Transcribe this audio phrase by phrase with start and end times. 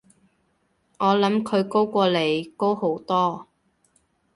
[0.97, 3.47] 我諗佢高過你，高好多